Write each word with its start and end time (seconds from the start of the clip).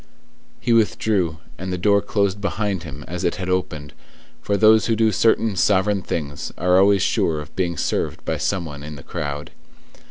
He 0.59 0.73
withdrew, 0.73 1.37
and 1.59 1.71
the 1.71 1.77
door 1.77 2.01
closed 2.01 2.41
behind 2.41 2.81
him 2.81 3.05
as 3.07 3.23
it 3.23 3.35
had 3.35 3.49
opened, 3.51 3.93
for 4.41 4.57
those 4.57 4.87
who 4.87 4.95
do 4.95 5.11
certain 5.11 5.55
sovereign 5.55 6.01
things 6.01 6.51
are 6.57 6.79
always 6.79 7.03
sure 7.03 7.39
of 7.39 7.55
being 7.55 7.77
served 7.77 8.25
by 8.25 8.37
some 8.37 8.65
one 8.65 8.81
in 8.81 8.95
the 8.95 9.03
crowd. 9.03 9.51